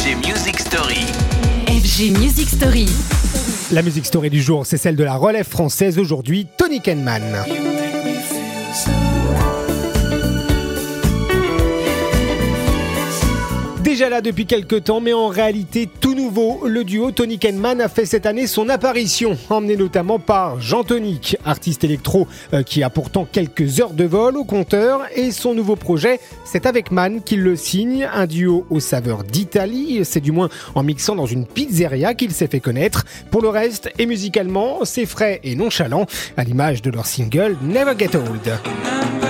FG 0.00 0.16
Music 0.26 0.58
Story. 0.58 1.04
FG 1.66 2.18
Music 2.18 2.48
Story. 2.48 2.86
La 3.70 3.82
musique 3.82 4.06
story 4.06 4.30
du 4.30 4.40
jour, 4.40 4.64
c'est 4.64 4.78
celle 4.78 4.96
de 4.96 5.04
la 5.04 5.16
relève 5.16 5.46
française 5.46 5.98
aujourd'hui, 5.98 6.46
Tony 6.56 6.80
Kenman. 6.80 7.22
Déjà 14.00 14.08
là 14.08 14.22
depuis 14.22 14.46
quelques 14.46 14.84
temps, 14.84 15.02
mais 15.02 15.12
en 15.12 15.28
réalité 15.28 15.86
tout 15.86 16.14
nouveau, 16.14 16.66
le 16.66 16.84
duo 16.84 17.10
Tony 17.10 17.38
Kenman 17.38 17.82
a 17.82 17.88
fait 17.90 18.06
cette 18.06 18.24
année 18.24 18.46
son 18.46 18.70
apparition, 18.70 19.36
emmené 19.50 19.76
notamment 19.76 20.18
par 20.18 20.58
Jean 20.58 20.84
Tonic, 20.84 21.36
artiste 21.44 21.84
électro 21.84 22.26
euh, 22.54 22.62
qui 22.62 22.82
a 22.82 22.88
pourtant 22.88 23.28
quelques 23.30 23.78
heures 23.78 23.92
de 23.92 24.04
vol 24.04 24.38
au 24.38 24.44
compteur, 24.44 25.02
et 25.14 25.32
son 25.32 25.52
nouveau 25.52 25.76
projet, 25.76 26.18
c'est 26.46 26.64
avec 26.64 26.90
Man 26.90 27.20
qu'il 27.22 27.42
le 27.42 27.56
signe, 27.56 28.08
un 28.10 28.24
duo 28.24 28.64
aux 28.70 28.80
saveurs 28.80 29.22
d'Italie, 29.22 30.00
c'est 30.04 30.22
du 30.22 30.32
moins 30.32 30.48
en 30.74 30.82
mixant 30.82 31.14
dans 31.14 31.26
une 31.26 31.44
pizzeria 31.44 32.14
qu'il 32.14 32.32
s'est 32.32 32.48
fait 32.48 32.60
connaître. 32.60 33.04
Pour 33.30 33.42
le 33.42 33.50
reste, 33.50 33.90
et 33.98 34.06
musicalement, 34.06 34.78
c'est 34.84 35.04
frais 35.04 35.40
et 35.44 35.54
nonchalant, 35.56 36.06
à 36.38 36.44
l'image 36.44 36.80
de 36.80 36.90
leur 36.90 37.04
single 37.04 37.58
Never 37.60 37.92
Get 37.98 38.16
Old. 38.16 39.29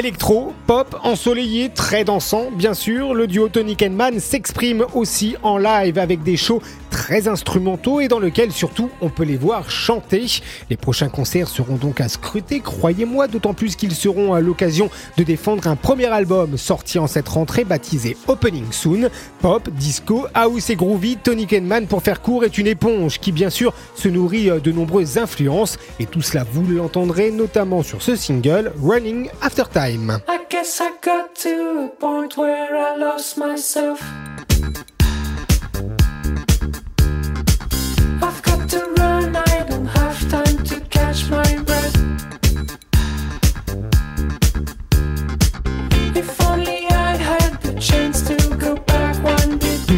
Électro, 0.00 0.54
pop, 0.66 0.98
ensoleillé, 1.02 1.68
très 1.68 2.04
dansant, 2.04 2.50
bien 2.50 2.72
sûr. 2.72 3.12
Le 3.12 3.26
duo 3.26 3.50
Tony 3.50 3.76
Man 3.90 4.18
s'exprime 4.18 4.86
aussi 4.94 5.36
en 5.42 5.58
live 5.58 5.98
avec 5.98 6.22
des 6.22 6.38
shows 6.38 6.62
très 6.90 7.28
instrumentaux 7.28 8.00
et 8.00 8.08
dans 8.08 8.18
lesquels 8.18 8.52
surtout 8.52 8.90
on 9.00 9.08
peut 9.08 9.24
les 9.24 9.36
voir 9.36 9.70
chanter. 9.70 10.26
Les 10.68 10.76
prochains 10.76 11.08
concerts 11.08 11.48
seront 11.48 11.76
donc 11.76 12.00
à 12.00 12.08
scruter, 12.08 12.60
croyez-moi, 12.60 13.28
d'autant 13.28 13.54
plus 13.54 13.76
qu'ils 13.76 13.94
seront 13.94 14.34
à 14.34 14.40
l'occasion 14.40 14.90
de 15.16 15.22
défendre 15.22 15.66
un 15.66 15.76
premier 15.76 16.06
album 16.06 16.58
sorti 16.58 16.98
en 16.98 17.06
cette 17.06 17.28
rentrée 17.28 17.64
baptisé 17.64 18.16
Opening 18.28 18.72
Soon. 18.72 19.08
Pop, 19.40 19.70
disco, 19.70 20.26
house 20.34 20.70
et 20.70 20.76
groovy, 20.76 21.16
Tony 21.16 21.46
Man 21.62 21.86
pour 21.86 22.02
faire 22.02 22.20
court 22.20 22.44
est 22.44 22.58
une 22.58 22.66
éponge 22.66 23.18
qui 23.18 23.32
bien 23.32 23.50
sûr 23.50 23.72
se 23.94 24.08
nourrit 24.08 24.50
de 24.62 24.72
nombreuses 24.72 25.18
influences 25.18 25.78
et 25.98 26.06
tout 26.06 26.22
cela 26.22 26.44
vous 26.52 26.66
l'entendrez 26.66 27.30
notamment 27.30 27.82
sur 27.82 28.02
ce 28.02 28.16
single 28.16 28.72
Running 28.82 29.28
After 29.42 29.64
time. 29.72 30.20
I 30.28 30.38
guess 30.50 30.80
I 30.80 30.90
got 31.02 31.34
to 31.42 31.86
a 31.86 31.88
point 31.98 32.36
where 32.36 32.74
I 32.74 32.98
lost 32.98 33.36
myself. 33.36 34.00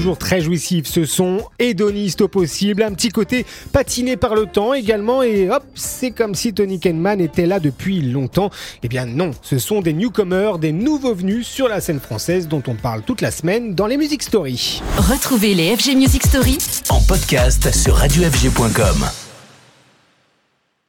Toujours 0.03 0.19
très 0.19 0.41
jouissif 0.41 0.87
ce 0.87 1.05
son, 1.05 1.45
hédoniste 1.61 2.23
au 2.23 2.27
possible, 2.27 2.83
un 2.83 2.93
petit 2.93 3.11
côté 3.11 3.47
patiné 3.71 4.17
par 4.17 4.35
le 4.35 4.47
temps 4.47 4.75
également 4.75 5.23
et 5.23 5.49
hop, 5.49 5.63
c'est 5.77 6.11
comme 6.11 6.35
si 6.35 6.53
Tony 6.53 6.81
Kenman 6.81 7.21
était 7.21 7.47
là 7.47 7.61
depuis 7.61 8.01
longtemps. 8.01 8.51
Eh 8.83 8.89
bien 8.89 9.07
non, 9.07 9.31
ce 9.43 9.61
sont 9.61 9.81
des 9.81 9.93
newcomers, 9.93 10.59
des 10.59 10.73
nouveaux 10.73 11.15
venus 11.15 11.47
sur 11.47 11.69
la 11.69 11.81
scène 11.81 12.01
française 12.01 12.49
dont 12.49 12.65
on 12.67 12.75
parle 12.75 13.03
toute 13.03 13.21
la 13.21 13.31
semaine 13.31 13.77
dans 13.77 13.87
les 13.87 13.97
Music 13.97 14.25
Story. 14.25 14.83
Retrouvez 14.97 15.55
les 15.55 15.77
FG 15.77 15.95
Music 15.95 16.25
Story 16.27 16.59
En 16.89 17.01
podcast 17.03 17.73
sur 17.73 17.95
radiofg.com. 17.95 19.22